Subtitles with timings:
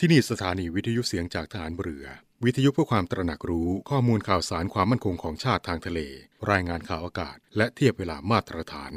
[0.00, 2.06] ที่นี่สถานีวิทยุเสียงจากฐานเรือ
[2.44, 6.00] วิทยุเพื่อความตระหนักรู้ข้อมูลข่าวสารความมั่นคงของชาติทางทะเล
[6.50, 8.92] รายงานข่าวอากาศ และเทียบเวลามาตรฐาน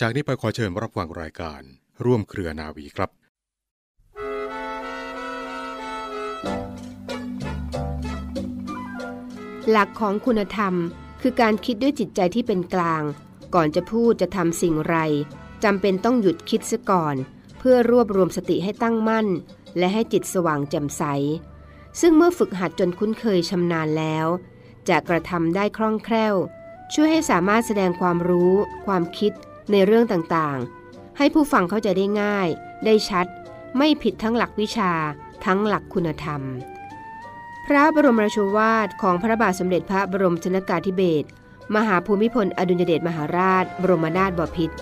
[0.00, 1.60] จากนี้ไปขอเชิญรับฟังรายการ
[2.04, 3.10] ร่วมเครือนาวีครับ
[9.70, 10.74] หลักของคุณธรรม
[11.22, 13.02] คือการคิดด้วยจิตใจที่เป็นกลาง
[13.54, 14.96] ก่อนจะพูดจะทำสิ่งไร
[15.64, 17.14] จำเป็นต้องหยุดคิดซะก่อน
[17.58, 19.28] เพื่อรวบรวมสติให้ตั้งมั่น
[19.78, 21.02] และให้จิตสว่างแจ่มใส
[22.00, 24.26] ซึ่งเมื่อฝึกหัดจนคุ้นเคยชำนาญแล้ว
[24.88, 26.34] จะกระทำได้คล่องแคล่ว
[26.94, 28.52] ช่วยให้สามารถแสดงความรู้
[28.86, 29.32] ความคิด
[29.70, 32.48] ในเรื่องต่างๆ ให้ผู้ฟังเข้าใจได้ง่าย
[32.84, 33.26] ได้ชัด
[33.76, 34.92] ไม่ผิดทั้งหลักวิชา
[35.44, 36.42] ทั้งหลักคุณธรรม
[37.66, 41.28] พระบรมราชวาทของพระบาทสมเด็จพระบรมชนกาธิเบศร
[41.74, 44.76] มหาภูมิพลอดุลยเดชมหาราช บรมนาถบพิตร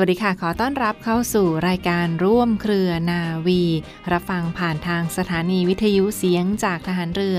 [0.00, 3.62] วัสดีค่ะ ขอต้อนรับเข้าสู่รายการร่วมเครือนาวี
[4.12, 7.38] รับฟังผ่านทางสถานีวิทยุเสียงจากทหารเรือ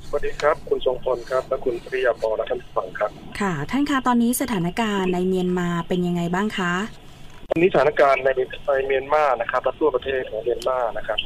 [0.07, 3.09] สวัสดีครับ คุณทรงพลครับ และคุณปริยาพรและท่านผู้ฟังครับ
[3.39, 6.98] ค่ะ ท่านคะตอนนี้สถานการณ์ในเมียนมาเป็นยังไงบ้างคะต
[7.49, 8.29] อนนี้สถานการณ์ใน
[8.85, 11.19] เมียนมานะครับและทั่วประเทศของเมียนมานะครับ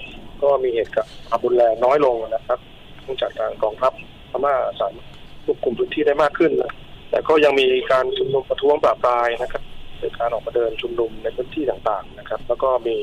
[0.44, 2.59] ก็มีเหตุกับความรุนแรงน้อยลงนะครับ
[3.03, 3.94] เนื่องจากทางกองทัพ
[4.31, 5.07] พม่าสามารถ
[5.45, 6.73] ควบคุมพื้นที่ได้มากขึ้นนะ
[7.09, 9.63] แต่ก็ยังมีการชุมนุมประท้วงปราบปรายนะครับ
[10.00, 12.95] โดยการออกมาเดินชุมนุมในพื้นที่ต่างๆนะครับ แล้วก็มี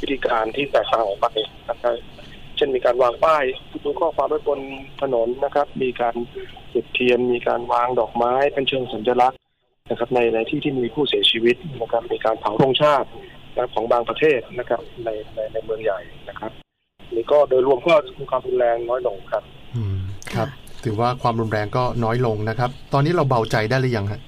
[0.00, 1.26] วิธีการที่แตกต่างออกไป
[1.70, 1.94] นะครับ
[2.56, 3.44] เช่นมีการวางป้าย
[3.84, 4.60] ดูข้อความไว้บน
[5.02, 6.14] ถนนนะครับ มีการ
[6.72, 9.35] จุดเทียน มีการวางดอกไม้เป็นเชิงสัญลักษณ์
[9.90, 13.08] นะครับในในที่ที่มีผู้เสียชีวิตนะครับมีการเผาธงชาติ
[13.52, 16.52] นะครับของบางประเทศนะครับในในในเมืองใหญ่นะครับ
[17.14, 19.42] นี่ก็โดยรวมก็มีความรุนแรงน้อยลงครับ
[19.76, 19.98] อืม
[20.34, 20.48] ครับ
[20.84, 24.20] ถือว่าความรุนแรงก็น้อยลงนะครับ ตอนนี้เราเบาใจได้หรือยังฮะ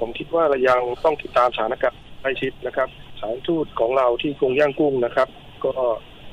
[0.00, 2.88] ผมคิดว่าเรายังต้องติดตามสถานการณ์ใกล้ชิดนะครับ
[3.18, 5.28] สถารทูตของเราที่กรุงย่างกุ้งนะครับ
[5.64, 5.72] ก็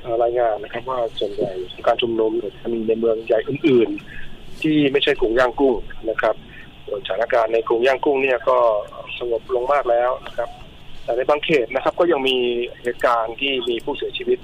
[0.01, 1.51] เอ่อรายงานนะครับว่าส่วนใหญ่
[1.88, 2.31] การชุมนุม
[2.62, 3.90] จะมีในเมืองใหญ่อื่น
[4.25, 5.75] ๆ ที่ไม่ใช่กรุงย่างกุ้ง
[6.10, 6.36] นะครับ
[6.88, 8.57] ส่วนสถานการณ์ในกรุงย่างกุ้งเนี่ยก็
[9.19, 10.50] สงบลงมากแล้วนะครับ
[11.04, 12.38] แต่ในบางเขตนะครับก็ยังมี
[12.84, 14.39] เหตุการณ์ที่มีผู้เสียชีวิต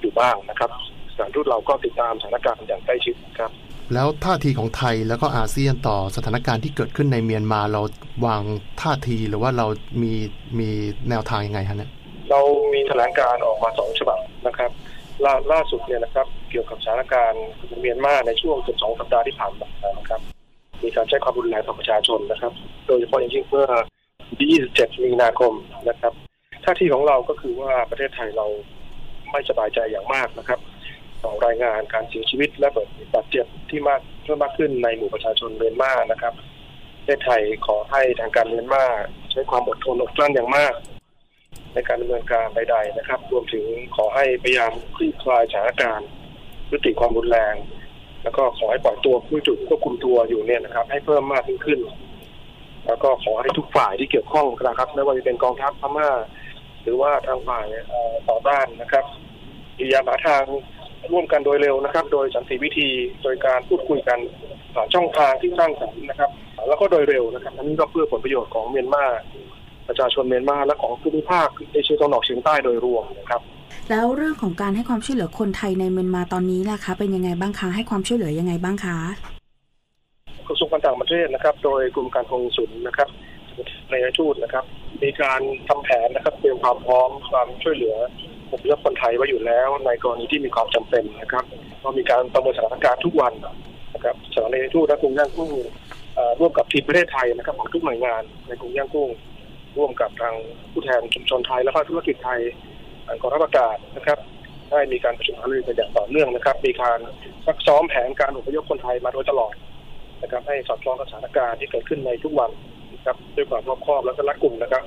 [0.00, 0.70] อยู่บ้างนะครับ
[1.12, 3.50] สถานทูตเราก็ติดตามสถานการณ์อย่างใกล้ชิดครับ
[3.94, 7.82] แล้วท่าทีของไทยแล้วก็อาเซียนต่อสถานการณ์ที่เกิดขึ้นในเมียนมาเรา
[8.26, 8.42] วาง
[8.82, 9.66] ท่าทีหรือว่าเรา
[10.02, 10.12] มี
[10.58, 10.70] มี
[11.10, 11.90] แนวทางยังไงฮะเนี่ย
[12.30, 12.40] เรา
[12.72, 14.70] มีแถลงการออกมาสองฉบับนะครับ
[15.24, 17.44] ล่าล่าสุดเนี่ยนะครับเกี่ยวกับสถานการณ์
[17.80, 19.68] เมียนมาในช่วงสองสัปดาห์ที่ผ่านมา
[19.98, 20.20] นะครับ
[20.82, 22.52] มีการใช้ความรุนแรงต่อประชาชนนะครับ
[22.86, 23.66] โดยเฉพาะอย่างยิ่งเมื่อ
[24.38, 24.48] ที่
[24.78, 25.52] 27 มีนาคม
[25.88, 26.12] นะครับ
[26.64, 28.46] ท่าที่ของเราก็คือว่าประเทศไทยเรา
[29.30, 30.60] ไม่สบายใจอย่างมากนะครับ
[31.24, 32.68] ต่อรายงานการเสียชีวิตและ
[33.14, 36.34] บาดเจ็บที่มากเพิ่มมากขึ้นในหมู่ประชาชนเมียนมานะครับ
[36.98, 38.84] ประเทศไทยขอให้ทางการเมียนมา
[39.30, 40.74] ใช้ความอดทนอดกลั้นอย่างมาก
[41.74, 43.64] ในการดำเนินการใด ๆ นะครับ รวมถึง
[43.96, 46.08] ขอให้พยายามคลี่คลายสถานการณ์
[46.70, 47.54] ยุติความรุนแรง
[48.22, 51.80] แล้วก็ขอให้ปล่อยตัวผู้จุดควบคุมตัวอยู่เนี่ยนะครับ ให้เพิ่มมากยิ่งขึ้น
[52.86, 56.10] แล้วก็ขอให้ทุกฝ่ายที่เกี่ยวข้องนะครับไม่ว่าจะเป็นกองทัพพม่า
[56.82, 57.66] หรือว่าทางฝ่าย
[58.28, 59.04] ต่อต้านนะครับ
[59.76, 60.42] พยายามหาทาง
[61.12, 62.88] ร่วมกันโดยเร็วนะครับ โดยสันติวิธี
[63.22, 64.18] โดยการพูดคุยกัน
[64.74, 66.30] ผ่านช่องทางที่สร้างสรรค์นะครับ
[66.68, 69.04] แล้วก็โดยเร็วนะครับอันนี้ก็เพื่อผลประโยชน์ของเมียนมา
[69.88, 73.42] ประชาชนเมียนมาและของภูมิภาคเอเชียตะวันออกเฉียงใต้โดยรวมนะครับ
[73.90, 78.96] แล้วเรื่องของการให้ความช่วยเหลือคนไทยในเมียนมาตอนนี้ล่ะคะ เป็นยังไงบ้างคะให้ความช่วยเหลือยังไงบ้างคะ
[80.48, 83.08] กระทรวงการต่างประเทศนะครับ โดยกรมการกงสุลนะครับ
[83.90, 84.64] ในทูตนะครับ
[85.02, 87.96] มีการทำแผนนะครับเตรียมความพร้อมความช่วยเหลือ
[88.52, 91.44] อพยพคนไทยไว้อยู่แล้ว ในกรณีที่มีความจำเป็นนะครับ
[91.82, 93.32] ก็มีการประเมินสถานการณ์ทุกวัน
[93.94, 95.52] นะครับสถานในทูตและกรุงย่างกุ้ง
[96.40, 99.10] ร่วมกับทีมประเทศไทยนะครับของทุกหน่วยงานในกรุงย่างกุ้ง
[99.76, 100.34] ร่วมกับทาง
[100.72, 102.40] ผู้แทนชุมชนไทยและภาคธุรกิจไทย
[103.20, 104.18] กองทัพอากาศนะครับ
[104.70, 106.98] ได้มีการประชุมหารือกันอย่างต่อเนื่องนะครับ มีการ
[107.46, 109.54] ซักซ้อมแผนการอพยพคนไทยมาโดยตลอด
[110.22, 112.50] นะครับ ให้สอดคล้องกับสถานการณ์ที่เกิดขึ้นในทุกวัน
[112.94, 114.82] นะครับด้วยความรอบคอบและก็รัดกุมนะครับ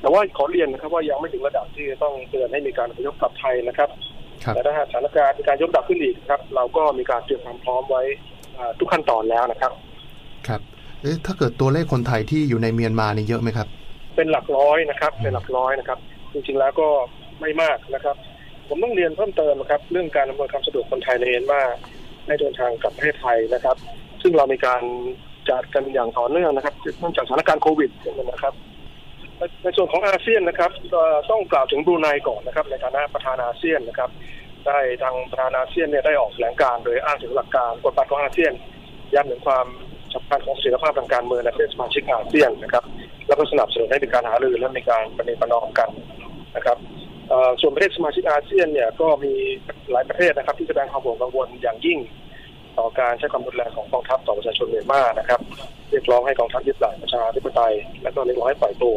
[0.00, 3.88] แต่ว่าขอเรียนนะครับว่ายังไม่ถึงระดับที่ต้องเตือนให้มีการอพยพกลับไทยนะครับ
[4.54, 8.02] แต่ถ้าสถานการณ์มีการยกดับขึ้นอีกครับ เราก็มีการเตรียมความพร้อมไว้
[8.78, 9.72] ทุกขั้นตอนแล้วนะครับ
[10.48, 10.60] ครับ
[11.02, 13.68] เอ๊ะถ้าเกิดตัวเลขคนไทยที่อยู่ในเมียนมานี่เยอะไหมครับ
[14.16, 15.98] เป็นหลักร้อยนะครับ เป็นหลักร้อยนะครับ
[16.32, 16.88] จริงๆแล้วก็
[17.40, 18.16] ไม่มากนะครับ
[18.68, 21.62] ผมต้องเรียนเพิ่มเติมนะครับ เรื่องการอำนวยความสะดวกคนไทยในเมียนมา
[22.26, 23.76] ให้เดินทางกลับประเทศไทยนะครับ
[24.22, 24.82] ซึ่งเรามีการ
[25.48, 27.90] จัดกันอย่างต่อเนื่องนะครับเนื่องจากสถานการณ์โควิด
[28.30, 28.54] นะครับ
[29.62, 30.70] ในส่วนของอาเซียนนะครับ
[31.30, 34.10] ต้องกล่าวถึงบรูไนก่อนนะครับ ในฐานะประธานอาเซียนนะครับ
[34.66, 38.52] ได้ทางประธานอาเซียนเนี่ยได้ออกแถลงการโดยอ้างถึงหลักการกฎบัตรของอาเซียน
[39.14, 39.66] ย้ำถึงความ
[40.14, 42.84] สำคัญของเสถียรภาพทางการเมืองในประเทศสมาชิกอาเซียนนะครับ
[43.26, 45.90] แล้วก็สนับสนุนให้มีการหารือและมีการประเนประนอมกัน
[46.56, 46.78] นะครับ
[47.60, 49.32] ส่วนประเทศสมาชิกอาเซียนเนี่ยก็มี
[49.92, 51.98] หลายประเทศนะครับ ที่แสดงความห่วงกังวลอย่างยิ่ง
[52.78, 55.40] ต่อการใช้ความรุนแรงของกองทัพต่อประชาชนเมียนมานะครับ
[55.90, 58.96] เรียกร้องให้กองทัพยึดหลักประชาธิปไตย และก็เรียกร้องให้ปล่อยตัว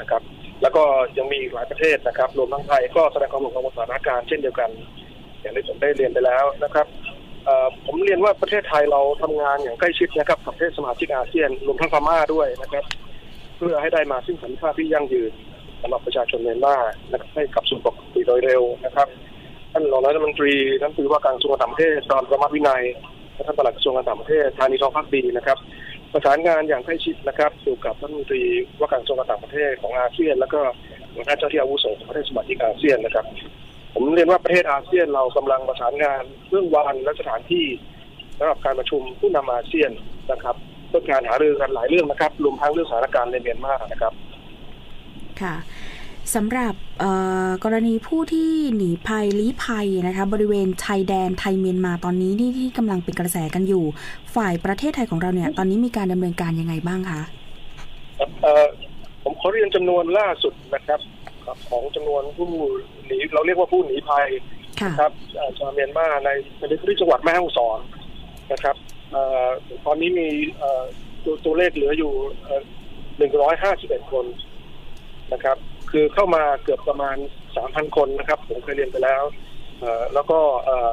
[0.00, 0.22] นะครับ
[0.62, 0.84] แล้วก็
[1.18, 4.70] ยังมีหลายประเทศนะครับ รวมทั้งไทยก็แสดงความห่วงกังวลสถานการณ์เช่นเดียวกัน
[5.40, 6.86] อย่างที่ผมได้เรียนไปแล้วนะครับ
[7.86, 12.84] ผมเรียนว่าประเทศไทยเราทำงานอย่างใกล้ชิดนะครับกับประเทศสมาชิกอาเซียนรวมทั้งพม่าด้วยนะครับ
[13.56, 15.32] เพื่อให้ได้มาซึ่งสันติภาพที่ยั่งยืน
[15.86, 16.76] สำหรับประชาชนเมียนมา
[17.10, 19.08] นะครับให้กับสู่ปกติโดยเร็วนะครับ
[19.72, 22.82] ท่านรองรัฐมนตรีท่านคือว่าการกระทรวงการต่างประเทศตอนประมาทวินัย
[23.46, 25.58] ท่านปลัดกระทรวงการต่างประเทศธานีทองพักดีนะครับ
[26.12, 28.42] ประสานงานอย่างใกล้ชิดนะครับอยู่กับท่านมนตรี
[28.78, 30.60] ว่าการกระทรวงการต่างประเทศของอาเซียน แล้วก็
[31.14, 33.24] หัวหน้าเจ้าที่อาวุโสของประเทศสมาชิกอาเซียนนะครับ
[33.94, 37.66] ผมเรียนว่าประเทศอาเซียนเรากำลังประสานงานเรื่องวันและสถานที่
[38.38, 39.90] สำหรับการประชุมผู้นำอาเซียน
[40.32, 40.56] นะครับ
[40.88, 44.12] เพื่อการหารือกันหลายเรื่องนะครับรวมทั้งเรื่องสถานการณ์ในเมียนมานะครับ
[45.42, 45.54] ค่ะ
[46.34, 46.74] สำหรับ
[47.64, 53.84] กรณีผู้ที่หนีภัยลี้ภัยนะคะบริเวณชายแดนไทยเมียนมาตอนนี้ที่ที่กำลังเป็นกระแสกันอยู่
[54.34, 57.22] ฝ่ายประเทศไทยของเราเนี่ย ตอนนี้มีการดำเนินการยังไงบ้างคะ
[59.22, 61.00] ผมขอเรียนจำนวนล่าสุดนะครับ
[61.68, 62.50] ของจำนวนผู้
[63.06, 64.28] หนีเราเรียกว่าผู้หนีภัย
[64.86, 65.12] นะครับ
[65.58, 67.78] ชาวเมียนมาในในที่จังหวัดแม่ฮ่องสอน
[68.52, 68.76] นะครับ
[69.86, 70.28] ตอนนี้มี
[71.24, 72.12] ตัวตัวเลขเหลืออยู่
[73.18, 74.24] หนึ่งร้อยห้าสิบเอ็ดคน
[75.32, 75.56] นะครับ
[75.90, 77.16] คือเข้ามาเกือบประมาณ
[77.56, 79.22] สามพันคนนะครับ ผมเคยเรียนไปแล้ว
[80.14, 80.38] แล้วก็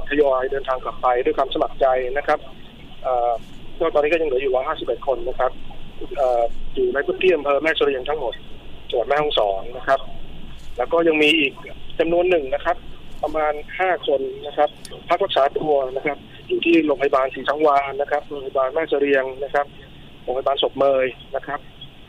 [0.09, 2.39] ทยอยเดินทางกลับไปด้วยความสมัครใจนะครับ
[3.79, 5.51] ก็ตอนนี้ก็ยังเหลืออยู่ร้อยห้าสิบเอ็ดคนนะครับ
[6.75, 8.33] อยู่ในพื้นที่อำเภอแม่เสรียงทั้งหมด
[8.89, 9.99] จังหวัดแม่ฮ่องสอนนะครับ
[10.77, 11.53] แล้วก็ยังมีอีก
[11.99, 12.77] จำนวนหนึ่งนะครับ
[13.23, 14.69] ประมาณห้าคนนะครับ
[15.09, 19.65] พักรักษาตัวนะครับ อยู่ที่โรงพยาบาลศรีสังวานนะครับโรงพยาบาลแม่เสรียงนะครับ
[20.21, 21.59] โรงพยาบาลศพเมยนะครับ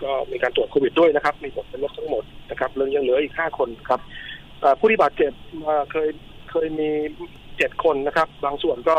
[0.04, 4.00] ก็มีการตรวจโควิดด้วยนะครับ มีผลเป็นลบทั้งหมดนะครับเรื่องยังเหลืออีกห้าคนครับ
[4.78, 5.32] ผู้ที่บาดเจ็บ
[5.90, 6.08] เคย
[6.50, 6.90] เคยมี
[7.58, 8.96] เจ็ดคนนะครับ บางส่วนก็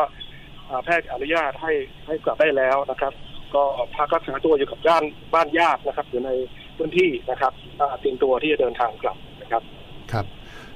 [0.86, 1.72] แพทย์อนุญาตให้
[2.08, 3.14] ให้กลับได้แล้วนะครับ
[3.56, 3.64] ก็
[3.96, 6.32] พักรักษาตัวอยู่กับบ้านบ้านญาตินะครับ อยู่ใน
[6.78, 7.54] พื้นที่นะครับ
[8.00, 9.64] เตรียมตัวที่จะเดินทางกลับนะครับ
[10.12, 10.26] ครับ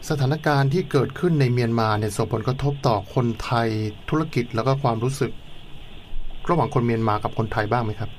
[0.09, 3.69] สถานการณ์ที่เกิดขึ้นในเมียนมาเนี่ยส่งผลกระทบต่อคนไทย
[4.09, 5.31] ธุรกิจแล้วก็ความรู้สึก
[6.49, 8.09] ระหว่างคนเมียนมากับคนไทยบ้างไหมครับ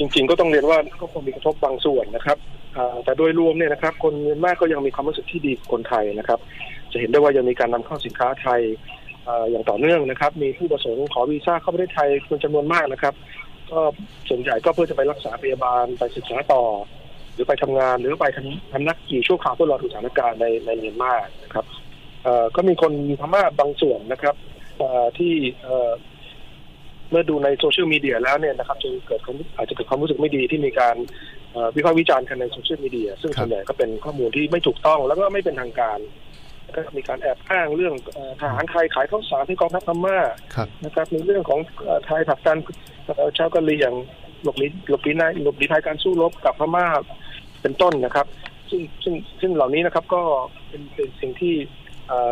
[0.00, 2.38] จริง ๆ ก็ต้องเรียนว่าก็คงมีกระทบบางส่วนนะครับ
[3.04, 6.38] แต่โดยรวมเนี่ยนะครับ คนเมียนมาก็ยังมีความรู้สึกที่ดีคนไทยนะครับ
[6.92, 8.60] จะเห็นได้ว่ายังมีการนำเข้าสินค้าไทย
[9.50, 13.14] อย่างต่อเนื่องนะครับ มีผู้ประสงค์ขอวีซ่าเข้าประเทศไทยเป็นจำนวนมากนะครับ
[13.70, 13.80] ก็
[14.28, 16.62] ส่วนใหญ่ก็เพื่อจะไปรักษาพยาบาลไปศึกษาต่อ
[17.32, 21.12] หรือไปทำงานหรือไปทำทำนักกี่ชั่วคราวเพื่อรอดูสถานการณ์ในในเมียนมา
[21.44, 21.64] นะครับ
[22.56, 24.34] ก็มีคนพม่าบางส่วนนะครับ
[25.18, 25.34] ที่
[27.10, 29.20] เมื่อดูในโซเชียลมีเดียแล้วเนี่ยนะครับจะเกิด
[29.56, 30.96] อาจจะเกิดความรู้สึกไม่ดีที่มีการ
[31.76, 35.98] วิพากษ์วิจารณ์กันในโซเชียลมีเดียซึ่งส่วนใหญ่ก็เป็นข้อมูลที่ไม่ถูกต้องแล้วก็ไม่เป็นทางการ
[36.76, 37.94] ก็มีการแอบอ้างเรื่อง
[38.40, 40.18] ทหารไทยขายข้าวสารให้กองทัพพม่า
[40.84, 41.60] นะครับในเรื่องของ
[42.06, 42.58] ไทยผักดัน
[43.38, 43.92] ชาวกะเหรี่ยง
[44.42, 46.86] หลบหนีหลบหนีในหลบหนีภัยการสู้รบกับพม่า
[47.62, 48.26] เป็นต้นนะครับ
[48.70, 50.22] ซึ่งซึ่งซึ่งเหล่านี้นะครับก็
[50.68, 51.54] เป็นเป็นสิ่งที่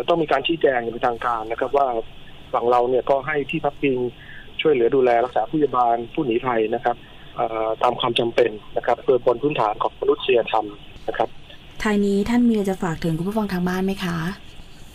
[0.08, 1.86] ต้องมีการชี้แจงอย่างเป็นทางการนะครับ ว่า
[2.52, 3.98] ฝั่งเราเนี่ยก็ให้ที่พักพิง
[4.62, 6.96] ช่วยเหลือดูแลรักษาผู้ยาบาลผู้หนีภัยนะครับ
[7.82, 10.66] ตามความจำเป็นนะครับโดยบนพื้นฐานของมนุษยธรรม
[11.08, 11.28] นะครับ
[11.82, 14.16] ทายนี้ท่านมีจะฝากถึงคุณผู้ฟังทางบ้านไหมคะ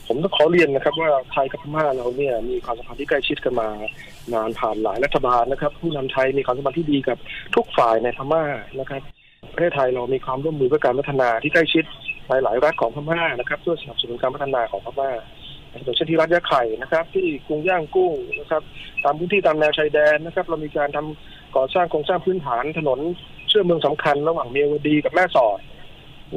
[0.08, 3.70] ผมต้องขอเรียนนะครับ ว่าไทยกับพม่าเราเนี่ยมีความสัมพันธ์ที่ใกล้ชิดกันมา
[4.34, 7.18] นานผ่านหลายรัฐบาลนะครับ ผู้นำไทยมีความสัมพันธ์ที่ดีกับ
[7.56, 8.44] ทุกฝ่ายในพม่า
[8.80, 9.02] นะครับ
[9.54, 11.84] ประเทศไทยเรามีความร่วมมือเพื่อการพัฒนาที่ใกล้ชิด
[12.28, 15.12] หลายหลายรัฐของพม่านะครับเพื่อสนับสนุนการพัฒนาของพม่า
[15.82, 18.62] อย่างเช่นที่รัฐยะไข่นะครับ ที่กรุงย่างกุ้งนะครับ
[19.04, 23.00] ตามพื้นที่ตามแนวชายแดนนะครับ เรามีการทำก่อสร้างโครงสร้างพื้นฐานถนน
[23.50, 25.60] เชื่อมเมืองสำคัญ ระหว่างเมียวดีกับแม่สอด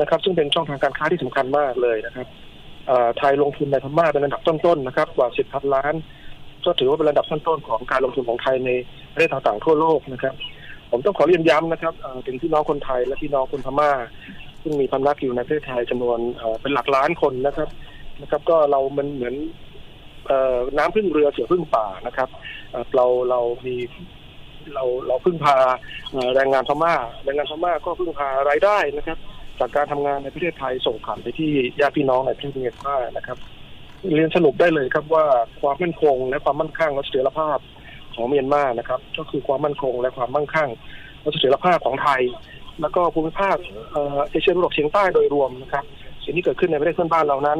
[0.00, 2.26] นะครับ ซึ่งเป็นช่องทางการค้าที่สำคัญมากเลยนะครับ
[3.18, 5.94] ไทยลงทุนในพม่าเป็นระดับต้นๆนะครับกว่าสิบพันล้าน
[6.64, 8.70] ก็ถือว่าเป็นระดับต้นๆของการลงทุนของไทยใน
[9.12, 10.34] ประเทศต่างๆทั่วโลกนะครับ
[10.90, 11.94] ผมต้องขอเรียนย้ำนะครับ
[12.26, 13.92] ถึงพี่น้องคนไทยและพี่น้องคนพม่า
[14.62, 16.18] ซึ่งมีพำนักอยู่ในประเทศไทยจำนวน
[16.62, 17.68] เป็นหลักล้านคนนะครับ
[18.22, 19.34] นะครับ ก็เรามันเหมือน
[20.78, 22.28] น้ำพึ่งเรือเสือพึ่งป่านะครับ
[22.94, 23.76] เราเรามี
[24.74, 25.56] เราเราพึ่งพา
[26.34, 26.94] แรงงานพม่า
[27.24, 29.18] แรงงานพม่าก็พึ่งพารายได้นะครับ
[29.60, 33.38] จากการทำงานในประเทศไทยส่งผ่านไปที่ญาติพี่น้องในประเทศเมียนมานะครับ
[34.14, 35.24] เรียนสรุปได้เลยครับว่า
[35.60, 37.58] ความมั่นคงและความมั่นคงและเสถียรภาพ
[38.14, 40.70] ของเมียนมานะครับ ก็คือความมั่นคงและความมั่งคั่ง
[41.20, 42.22] และเสถียรภาพของไทย
[42.80, 43.56] แล้วก็ภูมิภาค
[44.30, 45.84] เอเชียตะวันออกเฉียงใต้โดยรวมนะครับ
[46.26, 47.58] สิ่งที่เกิดขึ้นในประเทศเพื่อนบ้านเรานั้น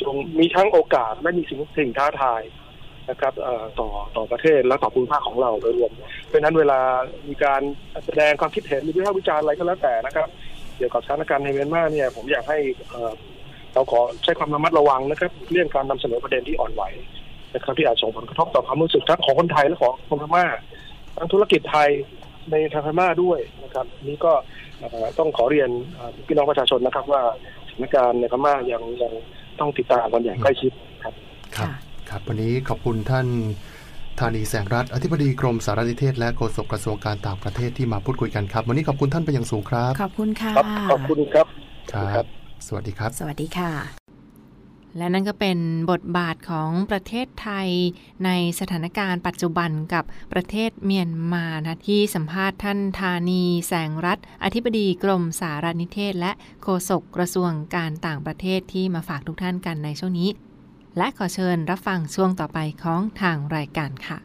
[0.00, 2.42] จงมีทั้งโอกาสและมีสิ่งสิ่งท้าทาย
[3.10, 3.32] นะครับ
[3.80, 5.92] ต่อต่อประเทศและต่อภูมิภาคของเราโดยรวม
[6.26, 6.80] เพราะนั้นเวลา
[7.28, 7.62] มีการ
[8.06, 10.28] แสดงความคิดเห็นหรือวิพากษ์วิจารณ์อะไรก็แล้วแต่นะครับ
[10.76, 12.58] เกี่ยวกับสถานการณ์ในเมียนมาเนี่ยผมอยากให้
[13.74, 16.82] เราขอใช้ความระมัดระวังนะครับเรื่องการนำเสนอประเด็นที่อ่อนไหว
[17.54, 20.46] นะครับที่อาจส่งผลกระทบต่อความรู้สึกทั้งของคนไทยและของคนพม่า
[21.16, 21.88] ทั้งธุรกิจไทย
[22.50, 24.32] ในทางพม่าด้วยนะครับนี้ก็
[25.18, 25.70] ต้องขอเรียน
[26.26, 27.22] พี่น้องประชาชนนะครับ ว่า
[27.68, 29.12] สถานการณ์ในพม่ายังยัง
[29.60, 31.14] ต้องติดตามกันอย่างใกล้ชิดครับ
[31.56, 31.68] ครับ
[32.10, 33.26] ครับวันนี้ขอบคุณท่าน
[34.20, 40.52] ธานีแสงรัฐอธิบดีกรมสารนิเทศและโฆษกกระทรวงการต่างประเทศที่มาพูดคุยกันครับ วันนี้ขอบคุณท่านเป็นอย่างสูงครับ ขอบคุณค่ะ
[40.92, 41.46] ขอบคุณครับ
[41.92, 42.26] ครับ
[42.66, 43.99] สวัสดีครับ สวัสดีค่ะ
[44.96, 45.58] และนั่นก็เป็น
[45.90, 47.68] บทบาทของประเทศไทย
[48.24, 48.30] ใน
[48.60, 56.32] สถานการณ์ปัจจุบันกับประเทศเมียนมานะที่สัมภาษณ์ท่านธานี แสงรัฐ อธิบดีกรมสารนิเทศ และ
[56.62, 60.30] โฆษกกระทรวงการต่างประเทศที่มาฝากทุกท่านกันในช่วงนี้
[60.98, 64.18] และขอเชิญรับฟังช่วงต่อไปของทางรายการค่ะ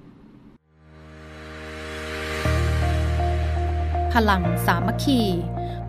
[4.13, 5.21] พลังสามัคคี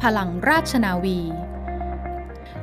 [0.03, 1.19] พลังราชนาวี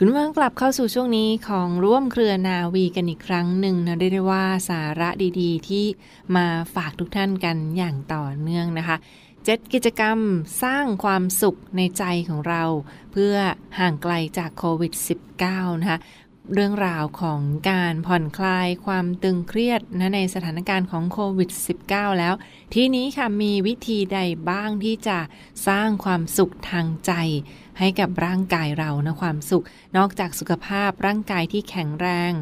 [0.00, 5.08] คุณว่างกลับเข้าสู่ช่วงนี้ของร่วมเครือนาวีกันอีกครั้งหนึ่งนะได้ได้ว่าสาระ
[5.40, 5.84] ดีๆ ที่
[6.36, 8.96] มาฝากทุกท่านกันอย่างต่อเนื่องนะคะ
[9.44, 10.18] เจ็ดกิจกรรม
[10.62, 12.62] สร้างความสุขในใจของเรา
[13.12, 13.34] เพื่อ
[13.78, 14.92] ห่างไกลจากโควิด
[15.38, 15.98] -19 นะคะ
[16.54, 17.40] เรื่องราวของ
[17.70, 21.50] การผ่อนคลายความตึงเครียดนะในสถานการณ์ของโควิด
[21.84, 22.34] -19 แล้ว
[22.74, 24.18] ทีนี้ค่ะมีวิธีใด
[24.50, 25.18] บ้างที่จะ
[25.68, 27.12] สร้างความสุขทางใจ
[27.78, 29.64] ให้กับร่างกายเรานะความสุข
[29.96, 32.32] นอกจากสุขภาพร่างกายที่แข็งแรง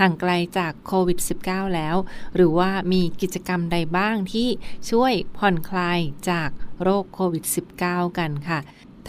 [0.00, 1.96] ห่างไกลจากโควิด -19 แล้ว
[2.34, 4.48] หรือว่ามีกิจกรรมใดบ้างที่
[4.90, 5.98] ช่วยผ่อนคลาย
[6.30, 6.50] จาก
[6.82, 7.44] โรคโควิด
[7.80, 8.58] -19 กันค่ะ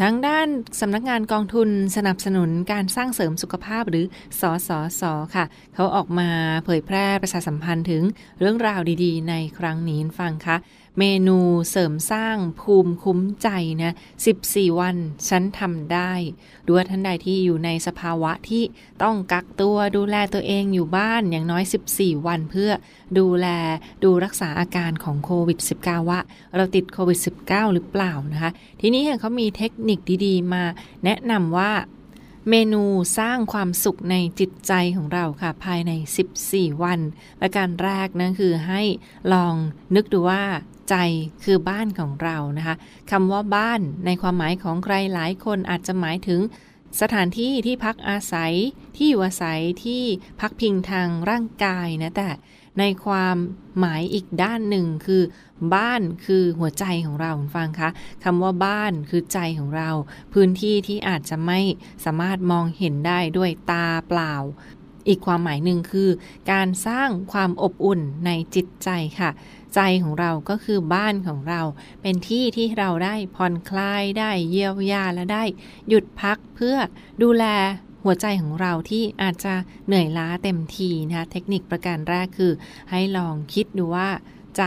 [0.01, 0.47] ทั้งด้าน
[0.81, 4.05] สำนักงานกองทุนสนับสนุนการสร้างเสริมสุขภาพหรือ
[4.39, 6.29] สอสอสอค่ะ เขาออกมา
[6.65, 8.03] เผยแพร่ประชาสัมพันธ์ถึง
[8.39, 10.55] เรื่องราวดีๆ ในครั้งนี้ฟังคะ
[10.99, 11.39] เมนู
[11.69, 13.49] เสริมสร้างภูมิคุ้มใจ
[13.81, 13.95] นะ
[14.35, 14.95] 14 วัน
[15.29, 16.11] ฉันทำได้
[16.65, 18.63] ดูว่าท่านใดที่อยู่ในสภาวะที่
[19.03, 21.63] ต้องกักตัวดูแลตัวเองอยู่บ้านอย่างน้อย
[21.93, 22.71] 14 วันเพื่อ
[23.17, 23.47] ดูแล
[24.03, 26.19] ดูรักษาอาการของโควิด -19 ว่า
[26.55, 28.51] เราติดโควิด -19 หรือเปล่านะคะ
[28.81, 30.63] ทีนี้เขามีเทคนิคดีๆ มา
[31.03, 31.71] แนะนำว่า
[32.49, 32.83] เมนู
[33.19, 35.91] สร้างความสุขในจิตใจของเราค่ะ ภายใน
[36.37, 36.99] 14 วัน
[37.39, 38.81] และการแรกนั่นคือให้
[39.33, 39.55] ลอง
[39.95, 40.43] นึกดูว่า
[40.89, 40.95] ใจ
[41.43, 42.75] คือบ้านของเรานะคะ
[43.11, 46.41] คำว่าบ้านในความหมายของใครหลายคนอาจจะหมายถึง
[47.01, 48.53] สถานที่ที่พักอาศัย
[48.95, 50.03] ที่อยู่อาศัยที่
[50.41, 52.29] พักพิงทางร่างกายนะแต่
[52.79, 53.35] ในความ
[53.79, 55.23] หมายอีกด้านหนึ่งคือ
[55.75, 57.89] บ้านคือหัวใจของเราฟังคะ
[58.23, 59.89] คำว่าบ้านคือใจของเรา
[60.33, 61.59] พื้นที่ที่อาจจะไม่
[62.05, 64.33] สามารถมองเห็นได้ด้วยตาเปล่า
[65.07, 66.09] อีกความหมายหนึ่งคือ
[66.51, 69.29] การสร้างความอบอุ่นในจิตใจค่ะ
[69.75, 71.61] ใจของเราก็คือบ้านของเรา
[72.01, 75.43] เป็นที่ที่เราได้ผ่อนคลายได้เยียวยาและได้
[75.89, 76.77] หยุดพักเพื่อ
[77.23, 77.45] ดูแล
[78.03, 79.53] หัวใจของเราที่อาจจะ
[79.85, 82.51] เหนื่อยล้าเต็มทีนะคะเทคนิคประการแรกคือ
[82.91, 84.09] ให้ลองคิดดูว่า
[84.57, 84.63] ใจ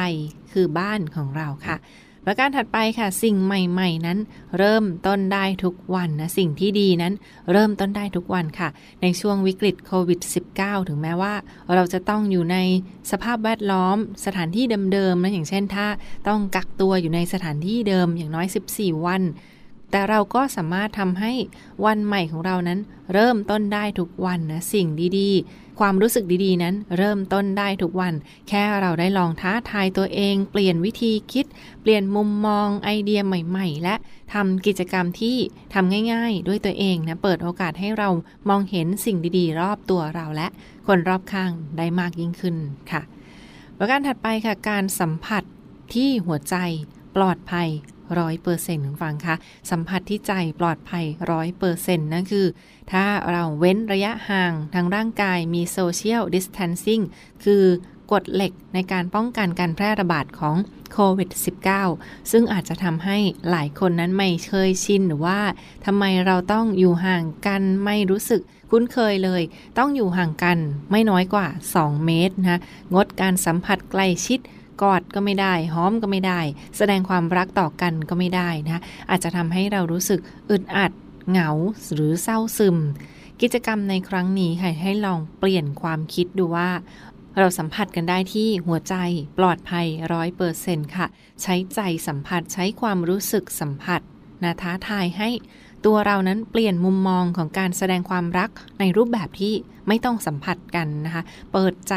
[0.52, 1.76] คือบ้านของเราค่ะ
[2.24, 4.18] ประการถัดไปค่ะ สิ่งใหม่ ๆ นั้น
[4.58, 7.14] เริ่มต้นได้ทุกวันนะสิ่งที่ดีนั้น
[7.52, 8.68] เริ่มต้นได้ทุกวันค่ะ
[9.02, 10.20] ในช่วงวิกฤตโควิด
[10.56, 11.34] -19 ถึงแม้ว่า
[11.74, 12.56] เราจะต้องอยู่ใน
[13.10, 15.86] สภาพแวดล้อมสถานที่เดิมๆนะอย่างเช่น ถ้า
[16.28, 19.22] ต้องกักตัวอยู่ในสถานที่เดิมอย่างน้อย 14 วัน
[19.90, 21.32] แต่เราก็สามารถทำให้
[21.84, 22.78] วันใหม่ของเรานั้น
[23.12, 24.86] เริ่มต้นได้ทุกวันนะสิ่ง
[25.18, 28.14] ดีๆ ความรู้สึกดีๆ นั้นเริ่มต้นได้ทุกวัน
[28.48, 31.46] แค่เราได้ลองท้าทายตัวเอง เปลี่ยนวิธีคิด
[31.82, 33.94] เปลี่ยนมุมมองไอเดียใหม่ ๆ และ
[34.34, 35.36] ทำกิจกรรมที่
[35.74, 38.08] ทำง่ายๆ ด้วยตัวเองนะเปิดโอกาสให้เรา
[38.48, 40.48] มองเห็นสิ่งดีๆ รอบตัวเราและ
[40.86, 42.56] คนรอบข้างได้มากยิ่งขึ้น
[42.90, 43.02] ค่ะ
[43.78, 45.42] ประการถัดไปค่ะการสัมผัส
[45.94, 46.56] ที่หัวใจ
[47.16, 47.68] ปลอดภัย
[48.18, 49.34] ร้อยเปอร์เซ็นต์ฟังคะ
[49.70, 52.46] สัมผัสที่ใจปลอดภัยร้อยเปอร์เซ็นต์นั่นคือ
[52.92, 57.00] ถ้าเราเว้นระยะห่างทางร่างกายมี social distancing
[57.44, 57.64] คือ
[58.12, 60.56] กฎเหล็กในการป้องกันการแพร่ระบาดของ
[60.92, 61.30] โควิด
[61.80, 63.18] -19 ซึ่งอาจจะทำให้
[63.50, 65.40] หลายคนนั้นไม่เคยชินหรือว่า
[65.86, 69.42] ทำไมเราต้องอยู่ห่างกันไม่รู้สึกคุ้นเคยเลย
[69.78, 70.58] ต้องอยู่ห่างกัน
[70.90, 72.60] ไม่น้อยกว่า 2 เมตรนะ
[72.94, 74.38] งดการสัมผัสใกล้ชิด
[74.82, 76.40] กอดก็ไม่ได้หอมก็ไม่ได้
[76.76, 80.92] แสดงความรักต่อกันก็ไม่ได้นะอาจจะทำให้เรารู้สึกอึดอัด
[81.30, 81.50] เหงา
[81.92, 82.76] หรือเศร้าซึม
[83.40, 86.70] กิจกรรมในครั้งนี้ค่ะให้ลองเปลี่ยนความคิดดูว่า
[87.38, 88.94] เราสัมผัสกันได้ที่หัวใจ
[89.38, 91.06] ปลอดภัยร้อยเปอร์เซ็นค่ะ
[91.42, 94.00] ใช้ใจสัมผัสใช้ความรู้สึกสัมผัส
[94.42, 95.30] นะท้าทายให้
[95.86, 99.54] ตัวเรานั้นเปลี่ยนมุมมองของการแสดงความรักในรูปแบบที่
[99.88, 101.94] ไม่ต้องสัมผัสกันนะคะ เปิดใจ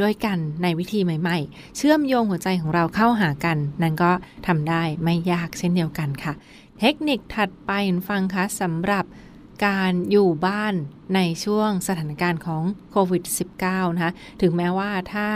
[0.00, 4.12] ด้วยกันในวิธีใหม่ ๆ เชื่อมโยงหัวใจของเราเข้าหากัน นั่นก็
[4.46, 6.32] ทำได้ไม่ยากเช่นเดียวกันค่ะ
[6.80, 7.70] เทคนิคถัดไป
[8.08, 9.04] ฟังคะสำหรับ
[9.66, 10.74] การอยู่บ้าน
[11.14, 13.22] ในช่วงสถานการณ์ของโควิด
[13.60, 15.26] -19 นะคะ ถึงแม้ว่าถ้า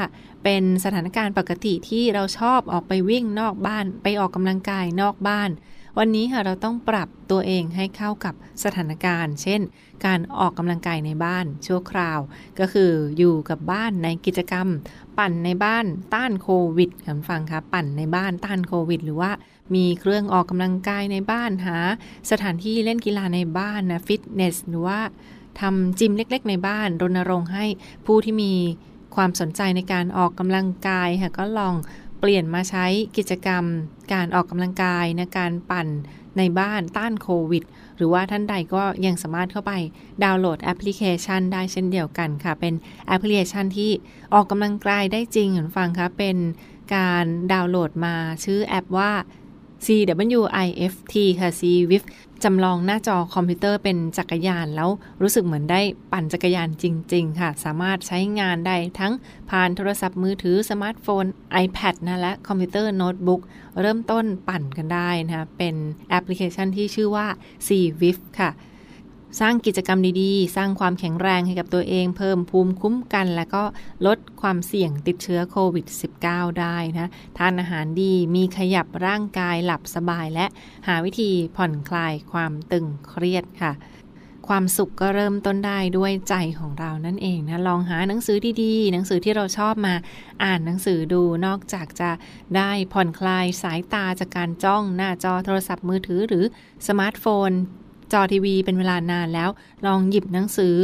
[0.45, 5.51] เป็นสถานการณ์ปกติที่เราชอบออกไปวิ่งนอกบ้าน ไปออกกำลังกายนอกบ้าน
[5.99, 9.61] วันนี้ค่ะเราต้องปรับตัวเองให้เข้ากับสถานการณ์ เช่น
[10.07, 12.19] การออกกำลังกายในบ้านชั่วคราว
[12.59, 14.69] ก็คืออยู่กับบ้านในกิจกรรม
[15.19, 19.31] ปั่นในบ้านต้านโควิดคุณฟังคะปั่นในบ้านต้านโควิด หรือว่า
[19.75, 21.79] มีเครื่องออกกำลังกายในบ้านหา
[22.31, 25.01] สถานที่เล่นกีฬาในบ้านนะฟิตเนสหรือว่า
[25.61, 27.65] ทำจิมเล็กๆ ในบ้านรณรงค์ให้
[28.07, 28.53] ผู้ที่มี
[29.17, 31.75] ความสนใจในการออกกำลังกายค่ะก็ลอง
[32.25, 33.65] เปลี่ยนมาใช้กิจกรรม
[34.13, 35.89] การออกกำลังกายนะการปั่น
[36.39, 37.65] ในบ้านต้านโควิด
[37.97, 39.73] หรือว่าท่านใดก็ยังสามารถเข้าไป
[40.25, 42.75] ดาวน์โหลดแอปพลิเคชันได้เช่นเดียวกันค่ะ เป็น
[43.07, 43.91] แอปพลิเคชันที่
[44.35, 46.37] ออกกำลังกายได้จริงคุณฟังคะเป็น
[46.95, 49.11] การดาวน์โหลดมาชื่อแอปว่า
[49.85, 52.09] CWIFT ค่ะ ZWIFT
[52.45, 54.91] จำลองหน้าจอคอมพิวเตอร์เป็นจักรยานแล้ว
[55.23, 55.81] รู้สึกเหมือนได้
[56.13, 59.13] ปั่นจักรยานจริง ๆ ค่ะ สามารถใช้งานได้ทั้ง
[59.51, 61.25] ผ่านโทรศัพท์มือถือสมาร์ทโฟน
[61.65, 63.43] iPad นะและคอมพิวเตอร์โน้ตบุ๊ก
[63.81, 65.75] เริ่มต้นปั่นกันได้นะคะเป็น
[66.11, 67.27] แอปพลิเคชันที่ชื่อว่า
[67.67, 67.69] z
[68.01, 68.51] w i f t ค่ะ
[69.41, 73.65] สร้างกิจกรรมดีๆ สร้างความแข็งแรงให้กับตัวเอง เพิ่มภูมิคุ้มกัน และก็
[74.07, 75.87] ลดความเสี่ยงติดเชื้อโควิด
[76.23, 80.47] -19 ได้นะทานอาหารดีมีขยับร่างกายหลับสบายและ
[80.87, 83.73] หาวิธีผ่อนคลายความตึงเครียดค่ะ
[84.49, 89.95] ความสุขก็เริ่มต้นได้ด้วยใจของเรานั่นเองนะลองหาหนังสือดีๆ หนังสือที่เราชอบมา
[90.45, 92.11] อ่านหนังสือดูนอกจากจะ
[92.57, 96.45] ได้ผ่อนคลายสายตาจากการจ้องหน้าจอโทรศัพท์มือถือหรือ
[96.87, 97.51] สมาร์ทโฟน
[98.13, 99.51] จอทีวีเป็นเวลานานแล้ว
[99.87, 100.77] ลองหยิบหนังสือ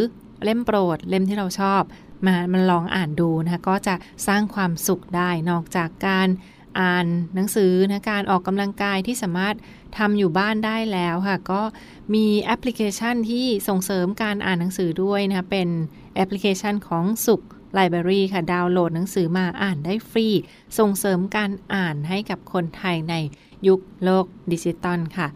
[0.45, 1.83] เล่มโปรดเล่มที่เราชอบ
[2.27, 3.95] มามันลองอ่านดูนะคะก็จะ
[4.27, 6.29] สร้างความสุขได้นอกจากการ
[6.81, 9.57] อ่านหนังสือนะการออกกำลังกายที่สามารถ
[9.99, 11.63] ทำอยู่บ้านได้แล้วค่ะ ก็
[12.15, 15.69] มีแอปพลิเคชันที่ส่งเสริมการอ่านหนังสือด้วยนะคะเป็น
[16.15, 17.43] แอปพลิเคชันของ SOOK
[17.75, 20.29] Library ค่ะ ดาวน์โหลดหนังสือมาอ่านได้ฟรี
[20.79, 23.15] ส่งเสริมการอ่านให้กับคนไทยใน
[23.69, 25.29] ยุคโลกดิจิตอลค่ะ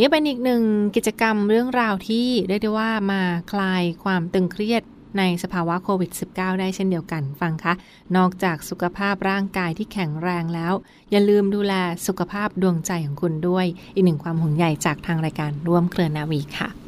[0.00, 0.62] นี่เป็นอีกหนึ่ง
[0.96, 4.82] กิจกรรมเรื่องราวที่เรียกได้ว่ามาคลายความตึงเครียด
[5.18, 7.72] ในสภาวะโควิด -19 ได้เช่นเดียวกันฟังคะ
[8.16, 10.72] นอกจากสุขภาพร่างกายที่แข็งแรงแล้ว
[11.10, 11.74] อย่าลืมดูแล
[12.06, 16.87] สุขภาพดวงใจของคุณด้วย อีกหนึ่งความห่วงใยจากทางรายการร่วมเครือนาวีค่ะ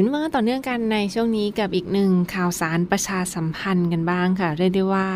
[0.00, 5.08] คุณว่าต่อเนื่องกันในช่วงนี้กับอีกหนึ่งข่าวสารประชาสัมพันธ์กันบ้างค่ะเรียกได้ว่า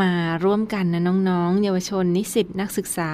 [0.00, 0.12] มา
[0.44, 3.10] ร่วมกันนะน้องๆ เยาวชนนิสิตนักศึกษา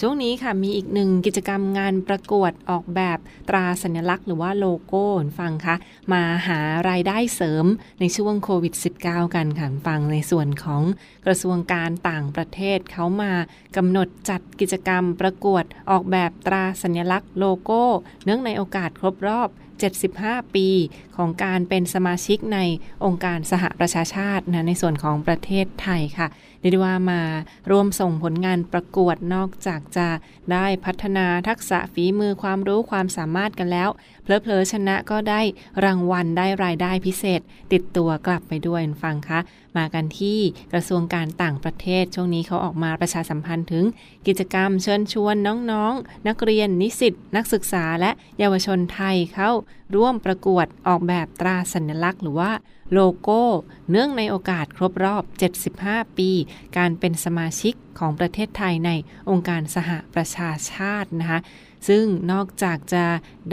[0.00, 5.06] ช่วงนี้ค่ะมีอีกหนึ่งกิจกรรมงานประกวดออกแบบตราสัญลักษณ์หรือว่าโลโก้
[5.38, 5.76] ฟังคะ
[6.12, 7.66] มาหารายได้เสริม
[8.00, 10.82] ในช่วงโควิด -19 กันค่ะฟังในส่วนของ
[11.26, 13.32] กระทรวงการต่างประเทศเขามา
[13.76, 17.84] กำหนดจัดกิจกรรมประกวดออกแบบตราสัญลักษณ์โลโก้
[18.24, 19.50] เนื่องในโอกาสครบรอบ
[20.10, 20.68] 75 ปี
[21.16, 22.58] ของการเป็นสมาชิกใน
[23.04, 26.28] องค์การสหประชาชาตินะในส่วนของประเทศไทยค่ะ
[26.60, 27.22] เรียกได้ว่ามา
[27.70, 30.08] ร่วมส่งผลงานประกวดนอกจากจะ
[30.52, 33.88] ได้พัฒนาทักษะฝีมือความรู้ความสามารถกันแล้ว
[34.22, 35.40] เพลอๆชนะก็ได้
[35.84, 37.40] รางวัลได้รายได้พิเศษ
[37.72, 39.40] ติดตัวกลับไปด้วยฟังคะ
[39.76, 40.38] มากันที่
[40.72, 43.84] กระทรวงการต่างประเทศ ช่วงนี้เขาออกมาประชาสัมพันธ์ถึง
[44.26, 45.36] กิจกรรมเชิญชวน
[45.70, 49.50] น้องๆนักเรียนนิสิตนักศึกษาและเยาวชนไทยเข้า
[49.94, 52.52] ร่วมประกวดออกแบบตราสัญลักษณ์ หรือว่า
[52.92, 53.42] โลโก้
[53.90, 55.22] เนื่องในโอกาสครบรอบ
[55.72, 56.30] 75 ปี
[56.76, 58.90] การเป็นสมาชิกของประเทศไทยใน
[59.30, 61.40] องค์การสหประชาชาตินะคะ
[61.88, 63.04] ซึ่งนอกจากจะ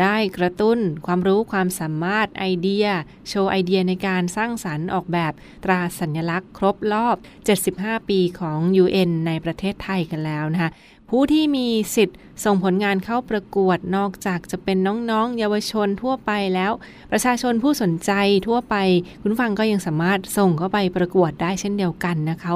[0.02, 2.88] ได้กระตุ้นความรู้ความสามารถไอเดีย
[3.28, 7.17] โชว์ไอเดียในการสร้างสรรค์ออกแบบตราสัญลักษณ์ครบรอบ
[7.63, 10.71] 75 ปีของ UN ในประเทศไทยกันแล้วนะคะ
[11.15, 14.78] ผู้ที่มีสิทธิ์ส่งผลงานเข้าประกวดนอกจากจะเป็น
[15.10, 16.71] น้องๆ เยาวชนทั่วไปแล้ว
[17.12, 18.12] ประชาชนผู้สนใจ
[18.47, 18.76] ทั่วไป
[19.21, 22.54] คุณฟังก็ยังสามารถส่งเข้าไปประกวดได้เช่นเดียวกันนะคะ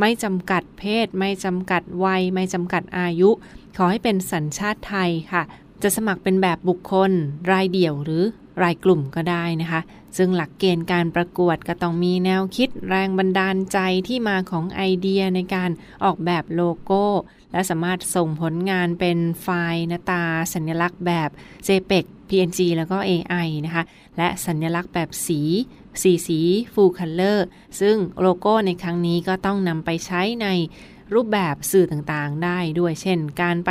[0.00, 3.30] ไม่จำกัดเพศ ไม่จำกัดวัย ไม่จำกัดอายุ
[3.76, 5.42] ขอให้เป็นสัญชาติไทยค่ะ
[5.82, 7.10] จะสมัครเป็นแบบบุคคล
[7.50, 8.24] รายเดี่ยวหรือ
[8.62, 9.80] รายกลุ่มก็ได้นะคะ
[10.16, 15.70] ซึ่งหลักเกณฑ์การประกวดก็ต้องมีแนวคิดแรงบันดาลใจที่มาของไอเดียในการ
[16.04, 17.04] ออกแบบโลโก้
[17.52, 20.22] และสามารถส่งผลงานเป็นไฟล์หน้าตา
[20.54, 21.30] สัญลักษณ์แบบ
[21.66, 23.84] JPEG PNG แล้วก็ AI นะคะ
[24.16, 25.40] และสัญลักษณ์แบบสี
[26.02, 26.40] สีสี
[26.74, 27.38] Full Color
[27.80, 30.48] ซึ่งโลโก้ในครั้งนี้ก็ต้องนำไปใช้ใน
[31.14, 33.70] รูปแบบสื่อต่างๆได้ด้วยเช่น การไป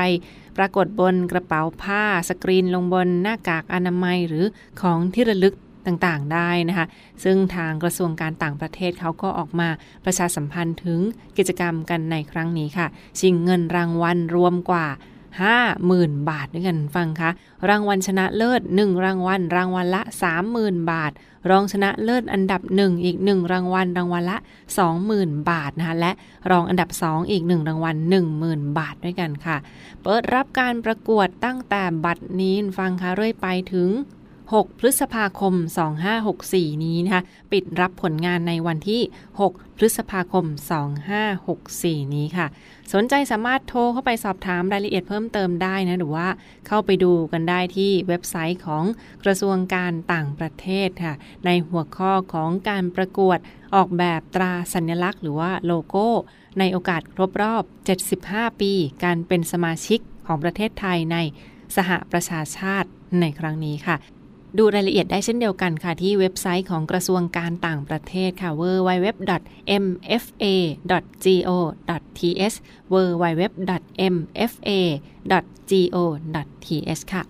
[0.57, 4.45] ปรากฏบนกระเป๋าผ้าสกรีนลงบนหน้ากากอนามัยหรือ
[4.81, 6.88] ของที่ระลึกต่างๆได้นะคะ
[7.23, 9.69] ซึ่งทางกระทรวงการต่างประเทศเขาก็ออกมา
[10.05, 10.99] ประชาสัมพันธ์ถึง
[11.38, 12.88] กิจกรรมกันในครั้งนี้ค่ะ
[13.19, 14.88] ชิงเงินรางวัลรวมกว่า
[15.60, 17.30] 50,000 บาทด้วยกันฟังคะ
[17.69, 20.02] รางวัลชนะเลิศ 1 รางวัล รางวัลละ
[20.45, 21.12] 30,000 บาท
[21.50, 24.38] รองชนะเลิศอันดับ 1 อีก 1 รางวัล รางวัลละ
[24.93, 26.12] 20,000 บาทนะคะและ
[26.52, 27.95] รองอันดับ 2 อีก 1 รางวัล
[28.38, 29.58] 10,000 บาทด้วยกันค่ะ
[30.04, 33.89] เปิดรับการประกวดตั้งแต่บัดนี้ฟังคะเรื่อยไปถึง
[34.53, 35.53] 6 พฤษภาคม
[36.19, 39.01] 2564 นี้นะคะ ปิดรับผลงานในวันที่
[39.39, 40.45] 6 พฤษภาคม
[41.29, 42.47] 2564 นี้ค่ะ
[42.93, 46.27] สนใจสามารถโทรเข้าไปสอบถามรายละเอียดเพิ่มเติมได้นะ หรือว่า
[46.67, 48.84] เข้าไปดูกันได้ที่เว็บไซต์ของ
[49.23, 51.13] กระทรวงการต่างประเทศค่ะ
[51.45, 53.38] ในหัวข้อของการประกวด
[53.75, 56.08] ออกแบบตราสัญลักษณ์ หรือว่าโลโก้
[56.60, 57.63] ในโอกาสครบรอบ
[58.13, 58.71] 75 ปี
[59.03, 61.17] การเป็นสมาชิกของประเทศไทยใน
[61.75, 62.89] สหประชาชาติ
[63.21, 63.95] ในครั้งนี้ค่ะ
[64.57, 69.37] ดูรายละเอียดได้เช่นเดียวกันค่ะ ที่เว็บไซต์ของกระทรวงการต่างประเทศค่ะ www.mfa.go.th
[72.93, 73.43] www.mfa.go.th
[77.13, 77.23] ค่ะ